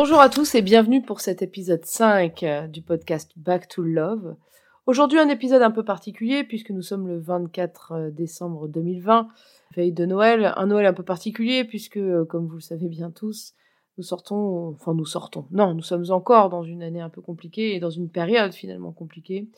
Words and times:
Bonjour 0.00 0.20
à 0.20 0.28
tous 0.28 0.54
et 0.54 0.62
bienvenue 0.62 1.02
pour 1.02 1.18
cet 1.20 1.42
épisode 1.42 1.84
5 1.84 2.44
euh, 2.44 2.68
du 2.68 2.82
podcast 2.82 3.32
Back 3.34 3.66
to 3.66 3.82
Love. 3.82 4.36
Aujourd'hui 4.86 5.18
un 5.18 5.28
épisode 5.28 5.60
un 5.60 5.72
peu 5.72 5.84
particulier 5.84 6.44
puisque 6.44 6.70
nous 6.70 6.82
sommes 6.82 7.08
le 7.08 7.18
24 7.18 7.92
euh, 7.92 8.10
décembre 8.12 8.68
2020, 8.68 9.26
veille 9.74 9.90
de 9.90 10.06
Noël. 10.06 10.52
Un 10.54 10.66
Noël 10.66 10.86
un 10.86 10.92
peu 10.92 11.02
particulier 11.02 11.64
puisque, 11.64 11.96
euh, 11.96 12.24
comme 12.24 12.46
vous 12.46 12.54
le 12.54 12.60
savez 12.60 12.86
bien 12.86 13.10
tous, 13.10 13.54
nous 13.96 14.04
sortons, 14.04 14.68
enfin 14.68 14.94
nous 14.94 15.04
sortons, 15.04 15.46
non, 15.50 15.74
nous 15.74 15.82
sommes 15.82 16.08
encore 16.10 16.48
dans 16.48 16.62
une 16.62 16.84
année 16.84 17.00
un 17.00 17.10
peu 17.10 17.20
compliquée 17.20 17.74
et 17.74 17.80
dans 17.80 17.90
une 17.90 18.08
période 18.08 18.52
finalement 18.52 18.92
compliquée. 18.92 19.48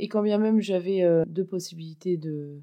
Et 0.00 0.08
quand 0.08 0.22
bien 0.22 0.38
même 0.38 0.60
j'avais 0.60 1.04
deux 1.28 1.46
possibilités 1.46 2.16
de, 2.16 2.60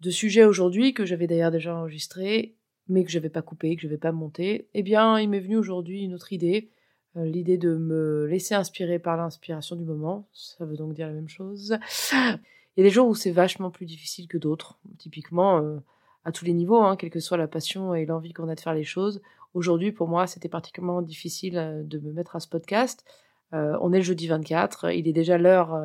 de 0.00 0.10
sujets 0.10 0.44
aujourd'hui 0.44 0.92
que 0.92 1.06
j'avais 1.06 1.28
d'ailleurs 1.28 1.52
déjà 1.52 1.76
enregistrés, 1.76 2.56
mais 2.88 3.04
que 3.04 3.10
je 3.10 3.18
n'avais 3.18 3.28
pas 3.28 3.42
coupé, 3.42 3.76
que 3.76 3.82
je 3.82 3.86
n'avais 3.86 3.98
pas 3.98 4.12
monté, 4.12 4.68
eh 4.74 4.82
bien, 4.82 5.18
il 5.18 5.28
m'est 5.28 5.40
venu 5.40 5.56
aujourd'hui 5.56 6.02
une 6.02 6.14
autre 6.14 6.32
idée, 6.32 6.70
euh, 7.16 7.24
l'idée 7.24 7.58
de 7.58 7.76
me 7.76 8.26
laisser 8.26 8.54
inspirer 8.54 8.98
par 8.98 9.16
l'inspiration 9.16 9.76
du 9.76 9.84
moment. 9.84 10.26
Ça 10.32 10.64
veut 10.64 10.76
donc 10.76 10.94
dire 10.94 11.06
la 11.06 11.12
même 11.12 11.28
chose. 11.28 11.78
Il 12.12 12.80
y 12.80 12.80
a 12.80 12.84
des 12.84 12.90
jours 12.90 13.06
où 13.06 13.14
c'est 13.14 13.30
vachement 13.30 13.70
plus 13.70 13.84
difficile 13.84 14.28
que 14.28 14.38
d'autres, 14.38 14.78
typiquement 14.98 15.58
euh, 15.58 15.78
à 16.24 16.32
tous 16.32 16.46
les 16.46 16.54
niveaux, 16.54 16.80
hein, 16.80 16.96
quelle 16.96 17.10
que 17.10 17.20
soit 17.20 17.36
la 17.36 17.48
passion 17.48 17.94
et 17.94 18.06
l'envie 18.06 18.32
qu'on 18.32 18.48
a 18.48 18.54
de 18.54 18.60
faire 18.60 18.74
les 18.74 18.84
choses. 18.84 19.20
Aujourd'hui, 19.52 19.92
pour 19.92 20.08
moi, 20.08 20.26
c'était 20.26 20.48
particulièrement 20.48 21.02
difficile 21.02 21.58
euh, 21.58 21.82
de 21.82 21.98
me 21.98 22.12
mettre 22.12 22.34
à 22.36 22.40
ce 22.40 22.48
podcast. 22.48 23.04
on 23.52 23.92
est 23.92 23.98
le 23.98 24.04
jeudi 24.04 24.26
24, 24.26 24.92
il 24.94 25.06
est 25.06 25.12
déjà 25.12 25.36
l'heure 25.36 25.78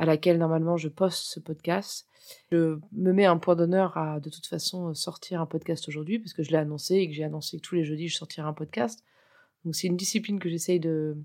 à 0.00 0.06
laquelle 0.06 0.38
normalement 0.38 0.78
je 0.78 0.88
poste 0.88 1.24
ce 1.24 1.40
podcast. 1.40 2.08
Je 2.50 2.78
me 2.92 3.12
mets 3.12 3.26
un 3.26 3.36
point 3.36 3.54
d'honneur 3.54 3.98
à 3.98 4.18
de 4.18 4.30
toute 4.30 4.46
façon 4.46 4.94
sortir 4.94 5.42
un 5.42 5.46
podcast 5.46 5.86
aujourd'hui 5.88 6.18
parce 6.18 6.32
que 6.32 6.42
je 6.42 6.50
l'ai 6.50 6.56
annoncé 6.56 6.94
et 6.96 7.06
que 7.06 7.14
j'ai 7.14 7.24
annoncé 7.24 7.58
que 7.58 7.62
tous 7.62 7.74
les 7.74 7.84
jeudis 7.84 8.08
je 8.08 8.16
sortirai 8.16 8.48
un 8.48 8.54
podcast. 8.54 9.04
Donc 9.64 9.74
c'est 9.74 9.88
une 9.88 9.98
discipline 9.98 10.38
que 10.38 10.48
j'essaye 10.48 10.80
de 10.80 11.18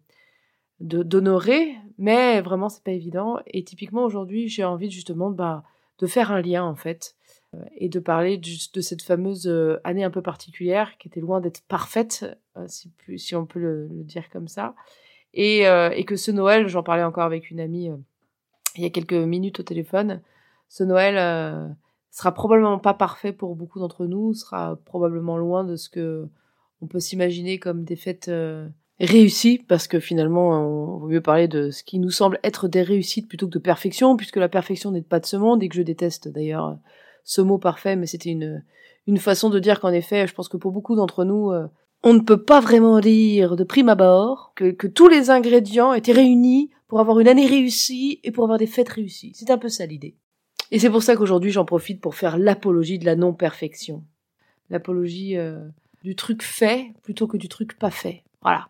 d'honorer, 0.82 1.74
mais 1.98 2.42
vraiment 2.42 2.68
c'est 2.68 2.84
pas 2.84 2.92
évident. 2.92 3.40
Et 3.48 3.64
typiquement 3.64 4.04
aujourd'hui 4.04 4.50
j'ai 4.50 4.66
envie 4.66 4.92
justement 4.92 5.32
bah, 5.32 5.64
de 6.00 6.06
faire 6.06 6.34
un 6.34 6.42
lien 6.42 6.66
en 6.66 6.76
fait 6.76 7.16
euh, 7.54 7.64
et 7.78 7.88
de 7.88 8.00
parler 8.00 8.38
de, 8.38 8.82
cette 8.82 9.04
fameuse 9.04 9.48
euh, 9.48 9.80
année 9.86 10.04
un 10.04 10.12
peu 10.12 10.22
particulière 10.22 10.98
qui 10.98 11.08
était 11.08 11.22
loin 11.22 11.40
d'être 11.40 11.62
parfaite, 11.70 12.26
euh, 12.58 12.68
si, 12.68 13.36
on 13.36 13.46
peut 13.46 13.60
le, 13.60 13.88
dire 13.90 14.30
comme 14.30 14.50
ça. 14.50 14.76
Et 15.34 15.64
que 16.06 16.16
ce 16.18 16.32
Noël, 16.32 16.68
j'en 16.68 16.84
parlais 16.84 17.04
encore 17.04 17.24
avec 17.24 17.52
une 17.52 17.62
amie 17.62 17.90
il 18.78 18.84
y 18.84 18.88
a 18.88 18.90
quelques 18.90 19.14
minutes 19.14 19.60
au 19.60 19.64
téléphone, 19.64 20.22
ce 20.70 20.84
Noël 20.84 21.18
euh, 21.18 21.68
sera 22.12 22.34
probablement 22.34 22.80
pas 22.80 22.94
parfait 22.94 23.34
pour 23.34 23.56
beaucoup 23.56 23.80
d'entre 23.80 24.06
nous, 24.06 24.34
sera 24.34 24.78
probablement 24.86 25.38
loin 25.38 25.64
de 25.64 25.76
ce 25.76 25.90
que 25.90 26.28
on 26.82 26.88
peut 26.88 27.00
s'imaginer 27.00 27.58
comme 27.60 27.84
des 27.84 27.96
fêtes 27.96 28.28
euh, 28.28 28.68
réussies, 29.00 29.60
parce 29.60 29.88
que 29.88 30.00
finalement, 30.00 30.50
on 30.50 30.98
vaut 30.98 31.08
mieux 31.08 31.22
parler 31.22 31.48
de 31.48 31.72
ce 31.72 31.84
qui 31.84 32.00
nous 32.00 32.12
semble 32.12 32.40
être 32.44 32.68
des 32.68 32.82
réussites 32.82 33.28
plutôt 33.28 33.48
que 33.48 33.54
de 33.54 33.60
perfection, 33.60 34.18
puisque 34.18 34.38
la 34.38 34.50
perfection 34.50 34.92
n'est 34.92 35.02
pas 35.02 35.20
de 35.20 35.26
ce 35.26 35.38
monde 35.38 35.64
et 35.64 35.70
que 35.70 35.76
je 35.76 35.82
déteste 35.82 36.28
d'ailleurs 36.28 36.78
ce 37.24 37.42
mot 37.42 37.58
parfait, 37.58 37.96
mais 37.96 38.08
c'était 38.08 38.30
une 38.30 38.64
une 39.08 39.18
façon 39.18 39.50
de 39.50 39.60
dire 39.60 39.80
qu'en 39.80 39.92
effet, 39.92 40.28
je 40.28 40.34
pense 40.34 40.50
que 40.50 40.58
pour 40.58 40.72
beaucoup 40.72 40.96
d'entre 40.96 41.26
nous, 41.26 41.52
euh, 41.52 41.68
on 42.06 42.14
ne 42.14 42.20
peut 42.20 42.42
pas 42.42 42.60
vraiment 42.60 43.00
dire 43.00 43.56
de 43.56 43.64
prime 43.64 43.90
abord 43.90 44.54
que, 44.56 44.88
tous 44.88 45.10
les 45.10 45.32
ingrédients 45.32 45.92
étaient 45.92 46.12
réunis 46.12 46.70
pour 46.88 47.00
avoir 47.00 47.20
une 47.20 47.28
année 47.28 47.48
réussie 47.48 48.20
et 48.24 48.32
pour 48.32 48.44
avoir 48.44 48.60
des 48.60 48.68
fêtes 48.68 48.90
réussies. 48.90 49.32
C'est 49.34 49.50
un 49.50 49.58
peu 49.58 49.70
ça 49.70 49.88
l'idée. 49.88 50.16
Et 50.70 50.78
c'est 50.78 50.92
pour 50.92 51.02
ça 51.02 51.16
qu'aujourd'hui 51.16 51.50
j'en 51.50 51.66
profite 51.66 52.00
pour 52.00 52.14
faire 52.14 52.38
l'apologie 52.38 53.00
de 53.00 53.06
la 53.06 53.16
non-perfection. 53.16 54.04
L'apologie 54.70 55.36
euh, 55.36 55.68
du 56.04 56.16
truc 56.16 56.44
fait 56.44 56.94
plutôt 57.02 57.26
que 57.26 57.38
du 57.38 57.50
truc 57.50 57.78
pas 57.80 57.90
fait. 57.90 58.24
Voilà. 58.44 58.68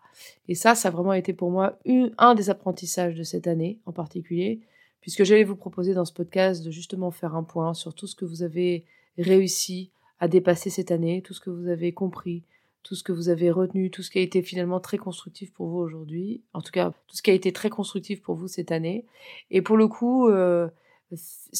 Et 0.48 0.54
ça, 0.54 0.74
ça 0.74 0.88
a 0.88 0.90
vraiment 0.90 1.12
été 1.12 1.34
pour 1.34 1.50
moi 1.50 1.78
un 2.16 2.34
des 2.34 2.48
apprentissages 2.48 3.14
de 3.14 3.22
cette 3.22 3.46
année 3.46 3.78
en 3.84 3.92
particulier, 3.92 4.60
puisque 5.02 5.24
j'allais 5.24 5.44
vous 5.44 5.56
proposer 5.56 5.92
dans 5.92 6.06
ce 6.06 6.12
podcast 6.14 6.64
de 6.64 6.70
justement 6.70 7.10
faire 7.10 7.34
un 7.34 7.44
point 7.44 7.74
sur 7.74 7.92
tout 7.92 8.06
ce 8.06 8.16
que 8.16 8.24
vous 8.24 8.42
avez 8.42 8.86
réussi 9.18 9.90
à 10.20 10.28
dépasser 10.28 10.70
cette 10.70 10.90
année, 10.90 11.20
tout 11.20 11.34
ce 11.34 11.40
que 11.40 11.50
vous 11.50 11.68
avez 11.68 11.92
compris, 11.92 12.42
tout 12.86 12.94
ce 12.94 13.02
que 13.02 13.10
vous 13.10 13.30
avez 13.30 13.50
retenu, 13.50 13.90
tout 13.90 14.04
ce 14.04 14.12
qui 14.12 14.20
a 14.20 14.22
été 14.22 14.42
finalement 14.42 14.78
très 14.78 14.96
constructif 14.96 15.52
pour 15.52 15.66
vous 15.66 15.78
aujourd'hui, 15.78 16.44
en 16.54 16.60
tout 16.60 16.70
cas 16.70 16.92
tout 17.08 17.16
ce 17.16 17.22
qui 17.22 17.32
a 17.32 17.34
été 17.34 17.52
très 17.52 17.68
constructif 17.68 18.22
pour 18.22 18.36
vous 18.36 18.46
cette 18.46 18.70
année. 18.70 19.06
Et 19.50 19.60
pour 19.60 19.76
le 19.76 19.88
coup, 19.88 20.28
euh, 20.28 20.68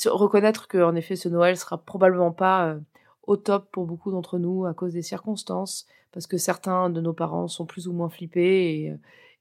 reconnaître 0.07 0.69
que 0.69 0.79
en 0.79 0.95
effet 0.95 1.17
ce 1.17 1.29
Noël 1.29 1.57
sera 1.57 1.79
probablement 1.79 2.31
pas 2.31 2.69
euh, 2.69 2.79
au 3.25 3.37
top 3.37 3.73
pour 3.73 3.87
beaucoup 3.87 4.13
d'entre 4.13 4.39
nous 4.39 4.67
à 4.67 4.73
cause 4.73 4.93
des 4.93 5.03
circonstances, 5.03 5.89
parce 6.13 6.29
que 6.29 6.37
certains 6.37 6.91
de 6.91 7.01
nos 7.01 7.13
parents 7.13 7.49
sont 7.49 7.67
plus 7.67 7.89
ou 7.89 7.93
moins 7.93 8.09
flippés 8.09 8.85
et, 8.85 8.95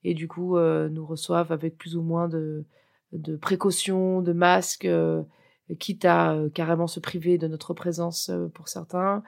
et 0.04 0.16
du 0.16 0.28
coup 0.28 0.58
euh, 0.58 0.90
nous 0.90 1.06
reçoivent 1.06 1.52
avec 1.52 1.78
plus 1.78 1.96
ou 1.96 2.02
moins 2.02 2.28
de, 2.28 2.66
de 3.12 3.36
précautions, 3.36 4.24
de 4.24 4.34
masques, 4.34 4.88
quitte 5.78 6.06
à 6.06 6.36
carrément 6.56 6.88
se 6.88 7.00
priver 7.00 7.38
de 7.38 7.48
notre 7.48 7.76
présence 7.76 8.32
pour 8.56 8.70
certains. 8.70 9.22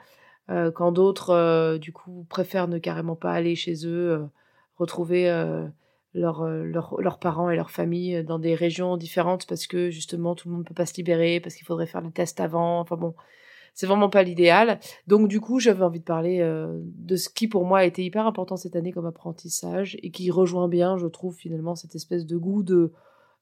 Euh, 0.50 0.70
quand 0.70 0.92
d'autres, 0.92 1.30
euh, 1.30 1.78
du 1.78 1.92
coup, 1.92 2.26
préfèrent 2.28 2.68
ne 2.68 2.78
carrément 2.78 3.16
pas 3.16 3.32
aller 3.32 3.54
chez 3.54 3.86
eux, 3.86 4.12
euh, 4.12 4.26
retrouver 4.76 5.26
leurs 6.14 6.48
leur, 6.48 7.18
parents 7.18 7.50
et 7.50 7.56
leurs 7.56 7.70
familles 7.70 8.24
dans 8.24 8.38
des 8.38 8.54
régions 8.54 8.96
différentes 8.96 9.46
parce 9.46 9.66
que 9.66 9.90
justement 9.90 10.34
tout 10.34 10.48
le 10.48 10.54
monde 10.54 10.62
ne 10.62 10.68
peut 10.68 10.74
pas 10.74 10.86
se 10.86 10.94
libérer, 10.94 11.40
parce 11.40 11.54
qu'il 11.54 11.66
faudrait 11.66 11.86
faire 11.86 12.00
les 12.00 12.10
tests 12.10 12.40
avant. 12.40 12.80
Enfin 12.80 12.96
bon, 12.96 13.14
c'est 13.74 13.86
vraiment 13.86 14.08
pas 14.08 14.22
l'idéal. 14.22 14.78
Donc 15.06 15.28
du 15.28 15.40
coup, 15.40 15.58
j'avais 15.58 15.82
envie 15.82 15.98
de 15.98 16.04
parler 16.04 16.38
de 16.40 17.16
ce 17.16 17.28
qui 17.28 17.48
pour 17.48 17.64
moi 17.64 17.80
a 17.80 17.84
été 17.84 18.04
hyper 18.04 18.26
important 18.26 18.56
cette 18.56 18.76
année 18.76 18.92
comme 18.92 19.06
apprentissage 19.06 19.96
et 20.02 20.10
qui 20.10 20.30
rejoint 20.30 20.68
bien, 20.68 20.96
je 20.96 21.06
trouve 21.08 21.34
finalement, 21.34 21.74
cette 21.74 21.94
espèce 21.96 22.24
de 22.24 22.36
goût 22.36 22.62
de, 22.62 22.92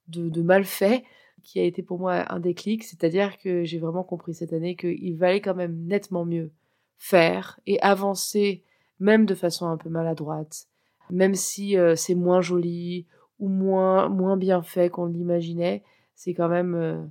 de, 0.08 0.28
de 0.30 0.42
mal 0.42 0.64
fait 0.64 1.04
qui 1.42 1.60
a 1.60 1.64
été 1.64 1.82
pour 1.82 1.98
moi 1.98 2.32
un 2.32 2.40
déclic. 2.40 2.82
C'est-à-dire 2.82 3.38
que 3.38 3.64
j'ai 3.64 3.78
vraiment 3.78 4.04
compris 4.04 4.34
cette 4.34 4.54
année 4.54 4.74
qu'il 4.74 5.16
valait 5.16 5.42
quand 5.42 5.54
même 5.54 5.76
nettement 5.86 6.24
mieux 6.24 6.50
faire 6.98 7.60
et 7.66 7.80
avancer 7.80 8.62
même 9.00 9.26
de 9.26 9.34
façon 9.34 9.66
un 9.66 9.76
peu 9.76 9.88
maladroite, 9.88 10.66
même 11.10 11.34
si 11.34 11.76
euh, 11.76 11.94
c'est 11.96 12.14
moins 12.14 12.40
joli 12.40 13.06
ou 13.38 13.48
moins, 13.48 14.08
moins 14.08 14.36
bien 14.36 14.62
fait 14.62 14.88
qu'on 14.88 15.06
l'imaginait, 15.06 15.82
c'est 16.14 16.34
quand 16.34 16.48
même 16.48 16.74
euh, 16.74 17.02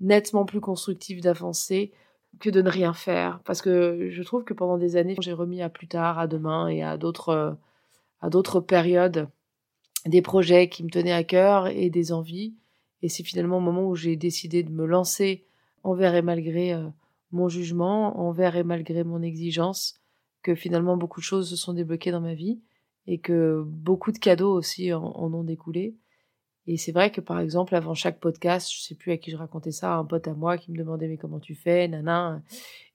nettement 0.00 0.44
plus 0.46 0.60
constructif 0.60 1.20
d'avancer 1.20 1.92
que 2.40 2.50
de 2.50 2.62
ne 2.62 2.70
rien 2.70 2.92
faire. 2.92 3.40
Parce 3.44 3.62
que 3.62 4.08
je 4.10 4.22
trouve 4.22 4.44
que 4.44 4.54
pendant 4.54 4.78
des 4.78 4.96
années, 4.96 5.16
j'ai 5.20 5.32
remis 5.32 5.62
à 5.62 5.68
plus 5.68 5.88
tard, 5.88 6.18
à 6.18 6.26
demain 6.26 6.68
et 6.68 6.82
à 6.82 6.96
d'autres, 6.96 7.28
euh, 7.28 7.52
à 8.20 8.30
d'autres 8.30 8.60
périodes 8.60 9.28
des 10.06 10.22
projets 10.22 10.68
qui 10.68 10.84
me 10.84 10.90
tenaient 10.90 11.12
à 11.12 11.24
cœur 11.24 11.66
et 11.66 11.90
des 11.90 12.12
envies. 12.12 12.54
Et 13.02 13.08
c'est 13.08 13.24
finalement 13.24 13.58
au 13.58 13.60
moment 13.60 13.86
où 13.86 13.96
j'ai 13.96 14.16
décidé 14.16 14.62
de 14.62 14.70
me 14.70 14.86
lancer 14.86 15.44
envers 15.82 16.14
et 16.14 16.22
malgré 16.22 16.74
mon 17.32 17.48
jugement 17.48 18.20
envers 18.20 18.56
et 18.56 18.64
malgré 18.64 19.04
mon 19.04 19.22
exigence, 19.22 20.00
que 20.42 20.54
finalement 20.54 20.96
beaucoup 20.96 21.20
de 21.20 21.24
choses 21.24 21.50
se 21.50 21.56
sont 21.56 21.72
débloquées 21.72 22.12
dans 22.12 22.20
ma 22.20 22.34
vie 22.34 22.60
et 23.06 23.18
que 23.18 23.62
beaucoup 23.66 24.12
de 24.12 24.18
cadeaux 24.18 24.52
aussi 24.52 24.92
en, 24.92 25.02
ont 25.02 25.44
découlé. 25.44 25.96
Et 26.68 26.76
c'est 26.76 26.92
vrai 26.92 27.10
que 27.10 27.20
par 27.20 27.40
exemple, 27.40 27.74
avant 27.74 27.94
chaque 27.94 28.18
podcast, 28.18 28.70
je 28.72 28.80
sais 28.80 28.94
plus 28.94 29.12
à 29.12 29.16
qui 29.16 29.30
je 29.30 29.36
racontais 29.36 29.72
ça, 29.72 29.94
un 29.94 30.04
pote 30.04 30.26
à 30.26 30.34
moi 30.34 30.58
qui 30.58 30.72
me 30.72 30.78
demandait 30.78 31.08
mais 31.08 31.16
comment 31.16 31.38
tu 31.38 31.54
fais, 31.54 31.86
nana. 31.88 32.42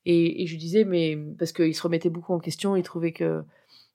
Et, 0.06 0.44
et 0.44 0.48
je 0.48 0.54
lui 0.54 0.60
disais 0.60 0.84
mais 0.84 1.18
parce 1.38 1.52
qu'il 1.52 1.74
se 1.76 1.82
remettait 1.82 2.10
beaucoup 2.10 2.34
en 2.34 2.40
question, 2.40 2.76
il 2.76 2.84
trouvait 2.84 3.14
que 3.14 3.44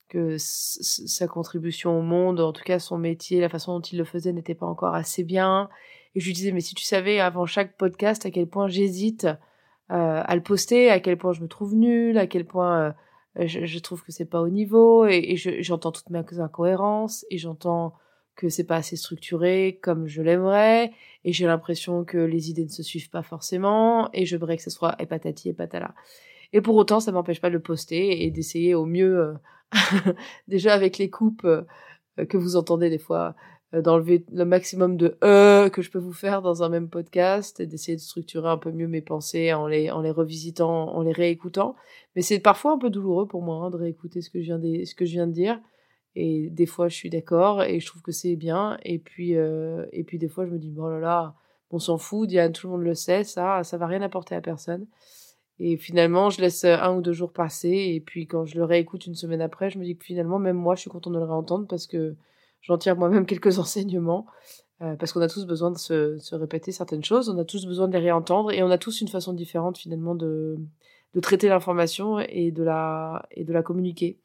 que 0.08 0.36
sa 0.38 1.26
contribution 1.26 1.98
au 1.98 2.02
monde, 2.02 2.40
en 2.40 2.52
tout 2.52 2.62
cas 2.62 2.78
son 2.78 2.96
métier, 2.96 3.40
la 3.40 3.48
façon 3.48 3.74
dont 3.74 3.80
il 3.80 3.98
le 3.98 4.04
faisait 4.04 4.32
n'était 4.32 4.54
pas 4.54 4.66
encore 4.66 4.94
assez 4.94 5.24
bien. 5.24 5.68
Et 6.14 6.20
je 6.20 6.26
lui 6.26 6.32
disais 6.32 6.52
mais 6.52 6.60
si 6.60 6.74
tu 6.74 6.84
savais 6.84 7.20
avant 7.20 7.46
chaque 7.46 7.76
podcast 7.76 8.24
à 8.24 8.30
quel 8.30 8.46
point 8.46 8.68
j'hésite 8.68 9.26
à 9.88 10.34
le 10.34 10.42
poster, 10.42 10.90
à 10.90 11.00
quel 11.00 11.16
point 11.16 11.32
je 11.32 11.42
me 11.42 11.48
trouve 11.48 11.74
nulle, 11.74 12.18
à 12.18 12.26
quel 12.26 12.44
point 12.44 12.94
euh, 13.38 13.46
je, 13.46 13.78
trouve 13.78 14.02
que 14.02 14.12
c'est 14.12 14.24
pas 14.24 14.40
au 14.40 14.48
niveau, 14.48 15.06
et, 15.06 15.36
j'entends 15.36 15.92
toutes 15.92 16.10
mes 16.10 16.22
incohérences, 16.38 17.26
et 17.30 17.38
j'entends 17.38 17.94
que 18.34 18.48
c'est 18.48 18.64
pas 18.64 18.76
assez 18.76 18.96
structuré 18.96 19.78
comme 19.82 20.06
je 20.06 20.22
l'aimerais, 20.22 20.92
et 21.24 21.32
j'ai 21.32 21.46
l'impression 21.46 22.04
que 22.04 22.18
les 22.18 22.50
idées 22.50 22.64
ne 22.64 22.70
se 22.70 22.82
suivent 22.82 23.10
pas 23.10 23.22
forcément, 23.22 24.10
et 24.12 24.26
je 24.26 24.36
voudrais 24.36 24.56
que 24.56 24.62
ce 24.62 24.70
soit 24.70 24.94
et 25.00 25.06
patati 25.06 25.48
et 25.48 25.54
patala. 25.54 25.94
Et 26.52 26.60
pour 26.60 26.76
autant, 26.76 27.00
ça 27.00 27.12
m'empêche 27.12 27.40
pas 27.40 27.48
de 27.48 27.54
le 27.54 27.62
poster 27.62 28.24
et 28.24 28.30
d'essayer 28.30 28.74
au 28.74 28.86
mieux, 28.86 29.18
euh, 29.18 29.34
déjà 30.48 30.74
avec 30.74 30.98
les 30.98 31.10
coupes 31.10 31.46
que 32.28 32.36
vous 32.36 32.56
entendez 32.56 32.88
des 32.88 32.98
fois 32.98 33.28
euh, 33.28 33.32
d'enlever 33.72 34.24
le 34.32 34.44
maximum 34.44 34.96
de 34.96 35.18
euh 35.24 35.68
que 35.68 35.82
je 35.82 35.90
peux 35.90 35.98
vous 35.98 36.12
faire 36.12 36.40
dans 36.40 36.62
un 36.62 36.68
même 36.68 36.88
podcast 36.88 37.60
et 37.60 37.66
d'essayer 37.66 37.96
de 37.96 38.00
structurer 38.00 38.48
un 38.48 38.58
peu 38.58 38.70
mieux 38.70 38.88
mes 38.88 39.00
pensées 39.00 39.52
en 39.52 39.66
les, 39.66 39.90
en 39.90 40.00
les 40.00 40.10
revisitant, 40.10 40.94
en 40.94 41.02
les 41.02 41.12
réécoutant. 41.12 41.74
Mais 42.14 42.22
c'est 42.22 42.38
parfois 42.38 42.72
un 42.72 42.78
peu 42.78 42.90
douloureux 42.90 43.26
pour 43.26 43.42
moi 43.42 43.56
hein, 43.56 43.70
de 43.70 43.76
réécouter 43.76 44.22
ce 44.22 44.30
que 44.30 44.40
je 44.40 44.44
viens 44.44 44.58
de, 44.58 44.84
ce 44.84 44.94
que 44.94 45.04
je 45.04 45.12
viens 45.12 45.26
de 45.26 45.32
dire. 45.32 45.60
Et 46.14 46.48
des 46.50 46.66
fois, 46.66 46.88
je 46.88 46.96
suis 46.96 47.10
d'accord 47.10 47.62
et 47.62 47.78
je 47.78 47.86
trouve 47.86 48.02
que 48.02 48.12
c'est 48.12 48.36
bien. 48.36 48.78
Et 48.84 48.98
puis, 48.98 49.36
euh, 49.36 49.84
et 49.92 50.02
puis 50.02 50.18
des 50.18 50.28
fois, 50.28 50.46
je 50.46 50.50
me 50.50 50.58
dis, 50.58 50.70
bon 50.70 50.86
là 50.86 50.98
là, 50.98 51.34
on 51.70 51.78
s'en 51.78 51.98
fout, 51.98 52.28
tout 52.54 52.66
le 52.66 52.72
monde 52.72 52.82
le 52.82 52.94
sait, 52.94 53.24
ça, 53.24 53.62
ça 53.64 53.76
va 53.76 53.86
rien 53.86 54.00
apporter 54.00 54.34
à 54.34 54.40
personne. 54.40 54.86
Et 55.58 55.76
finalement, 55.76 56.30
je 56.30 56.40
laisse 56.40 56.64
un 56.64 56.96
ou 56.96 57.00
deux 57.02 57.12
jours 57.12 57.32
passer. 57.32 57.92
Et 57.94 58.00
puis, 58.00 58.26
quand 58.26 58.44
je 58.44 58.56
le 58.56 58.64
réécoute 58.64 59.06
une 59.06 59.14
semaine 59.14 59.40
après, 59.40 59.70
je 59.70 59.78
me 59.78 59.84
dis 59.84 59.96
que 59.96 60.04
finalement, 60.04 60.38
même 60.38 60.56
moi, 60.56 60.74
je 60.74 60.82
suis 60.82 60.90
contente 60.90 61.12
de 61.12 61.18
le 61.18 61.24
réentendre 61.24 61.66
parce 61.66 61.86
que 61.86 62.16
j'en 62.62 62.78
tire 62.78 62.96
moi-même 62.96 63.26
quelques 63.26 63.58
enseignements. 63.58 64.26
Euh, 64.82 64.94
parce 64.96 65.12
qu'on 65.12 65.22
a 65.22 65.28
tous 65.28 65.46
besoin 65.46 65.70
de 65.70 65.78
se, 65.78 66.34
répéter 66.34 66.70
certaines 66.70 67.02
choses, 67.02 67.30
on 67.30 67.38
a 67.38 67.46
tous 67.46 67.64
besoin 67.64 67.88
de 67.88 67.94
les 67.94 67.98
réentendre 67.98 68.52
et 68.52 68.62
on 68.62 68.70
a 68.70 68.76
tous 68.76 69.00
une 69.00 69.08
façon 69.08 69.32
différente 69.32 69.78
finalement 69.78 70.14
de, 70.14 70.58
traiter 71.22 71.48
l'information 71.48 72.18
et 72.18 72.50
de 72.50 72.62
la 72.62 73.26
et 73.30 73.44
de 73.44 73.52
la 73.54 73.62
communiquer. 73.62 74.18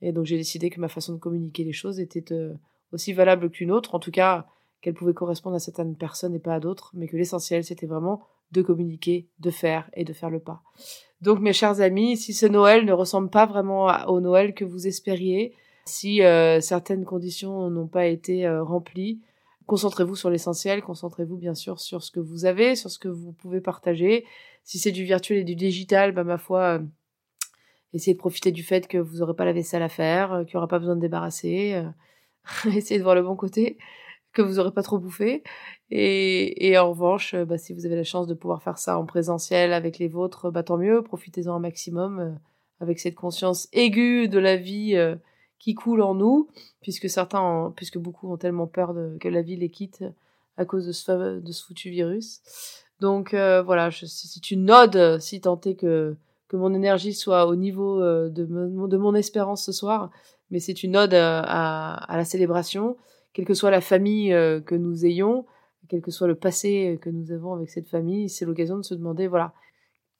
Et 0.00 0.12
donc 0.12 0.24
j'ai 0.24 0.38
décidé 0.38 0.70
que 0.70 0.80
ma 0.80 0.88
façon 0.88 1.12
de 1.12 1.18
communiquer 1.18 1.64
les 1.64 1.74
choses 1.74 2.00
était 2.00 2.32
euh, 2.32 2.54
aussi 2.92 3.12
valable 3.12 3.50
qu'une 3.50 3.70
autre, 3.70 3.94
en 3.94 3.98
tout 3.98 4.10
cas 4.10 4.46
qu'elle 4.80 4.94
pouvait 4.94 5.12
correspondre 5.12 5.56
à 5.56 5.58
certaines 5.58 5.94
personnes 5.96 6.34
et 6.34 6.38
pas 6.38 6.54
à 6.54 6.60
d'autres, 6.60 6.92
mais 6.94 7.06
que 7.06 7.18
l'essentiel 7.18 7.62
c'était 7.62 7.84
vraiment 7.84 8.22
de 8.52 8.62
communiquer, 8.62 9.28
de 9.38 9.50
faire 9.50 9.90
et 9.92 10.04
de 10.04 10.14
faire 10.14 10.30
le 10.30 10.40
pas. 10.40 10.62
Donc 11.20 11.40
mes 11.40 11.52
chers 11.52 11.82
amis, 11.82 12.16
si 12.16 12.32
ce 12.32 12.46
Noël 12.46 12.86
ne 12.86 12.92
ressemble 12.94 13.28
pas 13.28 13.44
vraiment 13.44 13.88
au 14.08 14.22
Noël 14.22 14.54
que 14.54 14.64
vous 14.64 14.86
espériez, 14.86 15.54
si 15.84 16.22
euh, 16.22 16.60
certaines 16.60 17.04
conditions 17.04 17.70
n'ont 17.70 17.88
pas 17.88 18.06
été 18.06 18.46
euh, 18.46 18.62
remplies, 18.62 19.20
concentrez-vous 19.66 20.16
sur 20.16 20.30
l'essentiel, 20.30 20.82
concentrez-vous 20.82 21.36
bien 21.36 21.54
sûr 21.54 21.80
sur 21.80 22.02
ce 22.02 22.10
que 22.10 22.20
vous 22.20 22.44
avez, 22.44 22.76
sur 22.76 22.90
ce 22.90 22.98
que 22.98 23.08
vous 23.08 23.32
pouvez 23.32 23.60
partager. 23.60 24.24
Si 24.64 24.78
c'est 24.78 24.92
du 24.92 25.04
virtuel 25.04 25.38
et 25.38 25.44
du 25.44 25.56
digital, 25.56 26.12
bah 26.12 26.24
ma 26.24 26.38
foi, 26.38 26.78
euh, 26.78 26.82
essayez 27.92 28.14
de 28.14 28.18
profiter 28.18 28.52
du 28.52 28.62
fait 28.62 28.88
que 28.88 28.98
vous 28.98 29.18
n'aurez 29.18 29.34
pas 29.34 29.44
la 29.44 29.52
vaisselle 29.52 29.82
à 29.82 29.88
faire, 29.88 30.44
qu'il 30.46 30.54
n'y 30.54 30.58
aura 30.58 30.68
pas 30.68 30.78
besoin 30.78 30.96
de 30.96 31.00
débarrasser. 31.00 31.82
essayez 32.66 32.98
de 32.98 33.04
voir 33.04 33.14
le 33.14 33.22
bon 33.22 33.36
côté 33.36 33.78
que 34.32 34.42
vous 34.42 34.58
aurez 34.58 34.72
pas 34.72 34.82
trop 34.82 34.98
bouffé. 34.98 35.42
Et, 35.90 36.68
et 36.68 36.78
en 36.78 36.90
revanche, 36.90 37.34
bah, 37.34 37.58
si 37.58 37.72
vous 37.72 37.86
avez 37.86 37.96
la 37.96 38.04
chance 38.04 38.26
de 38.26 38.34
pouvoir 38.34 38.62
faire 38.62 38.78
ça 38.78 38.98
en 38.98 39.06
présentiel 39.06 39.72
avec 39.72 39.98
les 39.98 40.08
vôtres, 40.08 40.50
bah, 40.50 40.62
tant 40.62 40.78
mieux, 40.78 41.02
profitez-en 41.02 41.54
un 41.54 41.58
maximum 41.60 42.20
euh, 42.20 42.30
avec 42.80 42.98
cette 43.00 43.14
conscience 43.14 43.68
aiguë 43.72 44.28
de 44.28 44.38
la 44.38 44.56
vie 44.56 44.96
euh, 44.96 45.16
qui 45.60 45.74
coule 45.74 46.02
en 46.02 46.14
nous, 46.14 46.48
puisque 46.80 47.08
certains, 47.08 47.72
puisque 47.76 47.98
beaucoup 47.98 48.32
ont 48.32 48.36
tellement 48.36 48.66
peur 48.66 48.92
de, 48.92 49.16
que 49.20 49.28
la 49.28 49.42
vie 49.42 49.56
les 49.56 49.68
quitte 49.68 50.02
à 50.56 50.64
cause 50.64 50.86
de 50.86 50.92
ce, 50.92 51.38
de 51.38 51.52
ce 51.52 51.64
foutu 51.64 51.90
virus. 51.90 52.40
Donc 52.98 53.32
euh, 53.32 53.62
voilà, 53.62 53.90
c'est 53.92 54.50
une 54.50 54.68
ode, 54.70 55.20
si 55.20 55.40
tant 55.40 55.60
est 55.60 55.76
que, 55.76 56.16
que 56.48 56.56
mon 56.56 56.74
énergie 56.74 57.14
soit 57.14 57.46
au 57.46 57.54
niveau 57.54 58.00
de, 58.00 58.46
mon, 58.46 58.88
de 58.88 58.96
mon 58.96 59.14
espérance 59.14 59.64
ce 59.64 59.72
soir, 59.72 60.10
mais 60.50 60.58
c'est 60.58 60.82
une 60.82 60.96
ode 60.96 61.14
à, 61.14 61.94
à 61.94 62.16
la 62.16 62.24
célébration 62.24 62.96
quelle 63.32 63.44
que 63.44 63.54
soit 63.54 63.70
la 63.70 63.80
famille 63.80 64.32
euh, 64.32 64.60
que 64.60 64.74
nous 64.74 65.06
ayons, 65.06 65.46
quel 65.88 66.00
que 66.00 66.10
soit 66.10 66.26
le 66.26 66.34
passé 66.34 66.98
que 67.00 67.10
nous 67.10 67.32
avons 67.32 67.54
avec 67.54 67.70
cette 67.70 67.88
famille, 67.88 68.28
c'est 68.28 68.44
l'occasion 68.44 68.76
de 68.76 68.82
se 68.82 68.94
demander, 68.94 69.26
voilà, 69.26 69.52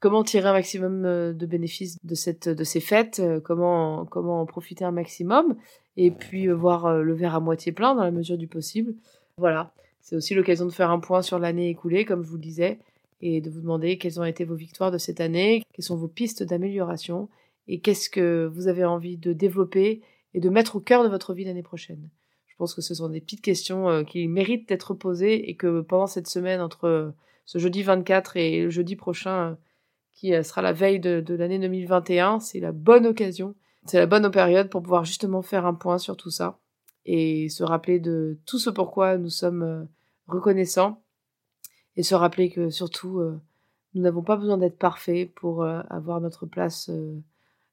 comment 0.00 0.24
tirer 0.24 0.48
un 0.48 0.52
maximum 0.52 1.04
euh, 1.04 1.32
de 1.32 1.46
bénéfices 1.46 1.98
de 2.02 2.14
cette 2.14 2.48
de 2.48 2.64
ces 2.64 2.80
fêtes, 2.80 3.20
euh, 3.20 3.40
comment 3.40 4.04
comment 4.06 4.40
en 4.40 4.46
profiter 4.46 4.84
un 4.84 4.90
maximum, 4.90 5.56
et 5.96 6.10
puis 6.10 6.48
voir 6.48 7.02
le 7.02 7.14
verre 7.14 7.34
à 7.34 7.40
moitié 7.40 7.72
plein 7.72 7.94
dans 7.94 8.02
la 8.04 8.10
mesure 8.10 8.38
du 8.38 8.48
possible. 8.48 8.94
Voilà, 9.36 9.72
c'est 10.00 10.16
aussi 10.16 10.34
l'occasion 10.34 10.66
de 10.66 10.72
faire 10.72 10.90
un 10.90 10.98
point 10.98 11.22
sur 11.22 11.38
l'année 11.38 11.68
écoulée, 11.68 12.04
comme 12.04 12.22
je 12.22 12.28
vous 12.28 12.36
le 12.36 12.42
disais, 12.42 12.78
et 13.20 13.40
de 13.40 13.50
vous 13.50 13.60
demander 13.60 13.98
quelles 13.98 14.20
ont 14.20 14.24
été 14.24 14.44
vos 14.44 14.54
victoires 14.54 14.90
de 14.90 14.98
cette 14.98 15.20
année, 15.20 15.62
quelles 15.72 15.84
sont 15.84 15.96
vos 15.96 16.08
pistes 16.08 16.42
d'amélioration, 16.42 17.28
et 17.68 17.80
qu'est-ce 17.80 18.10
que 18.10 18.50
vous 18.52 18.68
avez 18.68 18.84
envie 18.84 19.16
de 19.16 19.32
développer 19.32 20.02
et 20.34 20.40
de 20.40 20.48
mettre 20.48 20.76
au 20.76 20.80
cœur 20.80 21.02
de 21.04 21.08
votre 21.08 21.34
vie 21.34 21.44
l'année 21.44 21.62
prochaine. 21.62 22.08
Je 22.46 22.56
pense 22.56 22.74
que 22.74 22.82
ce 22.82 22.94
sont 22.94 23.08
des 23.08 23.20
petites 23.20 23.40
questions 23.40 23.88
euh, 23.88 24.02
qui 24.04 24.28
méritent 24.28 24.68
d'être 24.68 24.94
posées 24.94 25.48
et 25.48 25.56
que 25.56 25.80
pendant 25.80 26.06
cette 26.06 26.26
semaine 26.26 26.60
entre 26.60 26.84
euh, 26.84 27.10
ce 27.46 27.58
jeudi 27.58 27.82
24 27.82 28.36
et 28.36 28.62
le 28.64 28.70
jeudi 28.70 28.96
prochain, 28.96 29.50
euh, 29.50 29.54
qui 30.20 30.44
sera 30.44 30.60
la 30.60 30.74
veille 30.74 31.00
de, 31.00 31.34
l'année 31.34 31.58
2021, 31.58 32.40
c'est 32.40 32.60
la 32.60 32.72
bonne 32.72 33.06
occasion, 33.06 33.54
c'est 33.86 33.98
la 33.98 34.04
bonne 34.04 34.30
période 34.30 34.68
pour 34.68 34.82
pouvoir 34.82 35.06
justement 35.06 35.40
faire 35.40 35.64
un 35.64 35.72
point 35.72 35.96
sur 35.96 36.18
tout 36.18 36.28
ça 36.28 36.58
et 37.06 37.48
se 37.48 37.64
rappeler 37.64 38.00
de 38.00 38.38
tout 38.44 38.58
ce 38.58 38.68
pourquoi 38.68 39.16
nous 39.16 39.30
sommes 39.30 39.88
reconnaissants 40.26 41.02
et 41.96 42.02
se 42.02 42.14
rappeler 42.14 42.50
que 42.50 42.68
surtout 42.68 43.22
nous 43.94 44.02
n'avons 44.02 44.22
pas 44.22 44.36
besoin 44.36 44.58
d'être 44.58 44.76
parfaits 44.76 45.32
pour 45.34 45.64
avoir 45.64 46.20
notre 46.20 46.44
place 46.44 46.90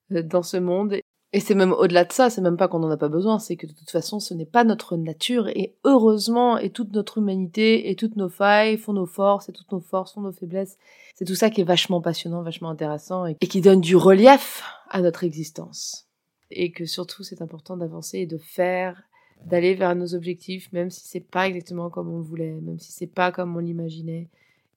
dans 0.10 0.44
ce 0.44 0.56
monde 0.56 0.96
et 1.34 1.42
c'est 1.42 1.56
même 1.56 1.74
au-delà 1.74 2.06
de 2.06 2.14
ça, 2.14 2.30
c'est 2.30 2.42
même 2.42 2.56
pas 2.56 2.70
qu'on 2.70 2.80
n'en 2.80 2.90
a 2.90 2.96
pas 2.96 3.10
besoin, 3.10 3.38
c'est 3.38 3.58
que 3.58 3.68
de 3.68 3.74
toute 3.74 3.92
façon, 3.92 4.22
ce 4.22 4.34
n'est 4.34 4.46
pas 4.46 4.64
notre 4.64 4.96
nature, 4.96 5.50
et 5.50 5.76
heureusement, 5.84 6.58
et 6.58 6.70
toute 6.70 6.94
notre 6.94 7.18
humanité, 7.18 7.90
et 7.90 7.96
toutes 7.96 8.16
nos 8.16 8.30
failles 8.30 8.78
font 8.78 8.94
nos 8.94 9.06
forces, 9.06 9.50
et 9.50 9.52
toutes 9.52 9.72
nos 9.74 9.82
forces 9.82 10.14
font 10.14 10.22
nos 10.22 10.32
faiblesses. 10.32 10.78
C'est 11.16 11.26
tout 11.26 11.36
ça 11.36 11.50
qui 11.50 11.62
est 11.62 11.66
vachement 11.66 12.00
passionnant, 12.00 12.44
vachement 12.44 12.70
intéressant, 12.70 13.26
et, 13.26 13.36
qui 13.36 13.60
donne 13.60 13.82
du 13.82 13.98
relief 13.98 14.64
à 14.90 15.02
notre 15.02 15.26
existence. 15.26 16.08
Et 16.50 16.72
que 16.72 16.86
surtout, 16.86 17.24
c'est 17.24 17.42
important 17.42 17.76
d'avancer 17.76 18.20
et 18.20 18.26
de 18.26 18.38
faire, 18.38 19.04
d'aller 19.46 19.76
vers 19.76 19.94
nos 19.98 20.16
objectifs, 20.16 20.72
même 20.72 20.90
si 20.90 21.06
c'est 21.08 21.20
pas 21.20 21.46
exactement 21.46 21.90
comme 21.90 22.08
on 22.08 22.22
voulait, 22.22 22.62
même 22.62 22.80
si 22.80 22.94
c'est 22.94 23.06
pas 23.06 23.34
comme 23.34 23.54
on 23.58 23.60
l'imaginait, 23.60 24.30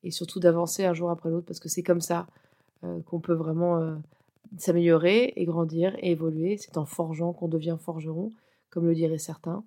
et 0.03 0.11
surtout 0.11 0.41
d'avancer 0.41 0.85
un 0.85 0.95
jour 0.95 1.11
après 1.11 1.31
l'autre, 1.31 1.47
parce 1.47 1.61
que 1.61 1.69
c'est 1.69 1.85
comme 1.85 2.01
ça 2.01 2.27
euh, 2.83 2.99
qu'on 3.07 3.21
peut 3.21 3.35
vraiment... 3.35 3.79
Euh, 3.79 3.95
s'améliorer 4.59 5.33
et 5.37 5.45
grandir 5.45 5.95
et 5.99 6.13
évoluer. 6.13 6.57
C'est 6.57 6.77
en 6.77 6.87
forgeant 6.87 7.33
qu'on 7.33 7.49
devient 7.49 7.77
forgeron, 7.81 8.31
comme 8.71 8.87
le 8.87 8.95
diraient 8.95 9.19
certains. 9.19 9.65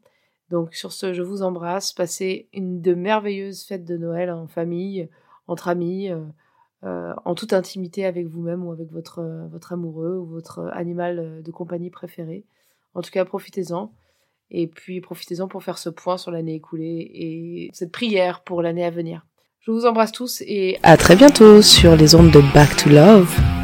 Donc 0.50 0.74
sur 0.74 0.92
ce, 0.92 1.14
je 1.14 1.22
vous 1.22 1.42
embrasse. 1.42 1.94
Passez 1.94 2.48
une 2.54 2.82
de 2.82 2.94
merveilleuses 2.94 3.64
fêtes 3.64 3.86
de 3.86 3.98
Noël 3.98 4.32
en 4.32 4.48
famille, 4.48 5.10
entre 5.48 5.68
amis, 5.68 6.12
euh, 6.12 6.22
euh, 6.84 7.14
en 7.26 7.34
toute 7.36 7.54
intimité 7.54 8.06
avec 8.06 8.28
vous-même 8.28 8.66
ou 8.66 8.72
avec 8.72 8.92
votre, 8.92 9.20
euh, 9.20 9.48
votre 9.48 9.74
amoureux 9.74 10.18
ou 10.18 10.26
votre 10.26 10.70
animal 10.74 11.42
de 11.44 11.52
compagnie 11.52 11.90
préféré. 11.90 12.46
En 12.94 13.02
tout 13.02 13.12
cas, 13.12 13.26
profitez-en. 13.26 13.92
Et 14.52 14.68
puis 14.68 15.02
profitez-en 15.02 15.48
pour 15.48 15.64
faire 15.64 15.80
ce 15.80 15.90
point 15.90 16.18
sur 16.18 16.30
l'année 16.30 16.56
écoulée 16.56 17.10
et 17.14 17.70
cette 17.74 17.92
prière 17.92 18.44
pour 18.44 18.62
l'année 18.62 18.86
à 18.86 18.92
venir. 18.92 19.26
Je 19.62 19.72
vous 19.72 19.86
embrasse 19.86 20.12
tous 20.12 20.44
et 20.46 20.78
à 20.84 20.98
très 20.98 21.16
bientôt 21.16 21.62
sur 21.62 21.96
les 21.96 22.16
ondes 22.16 22.32
de 22.32 22.42
Back 22.54 22.76
to 22.76 22.90
Love. 22.90 23.63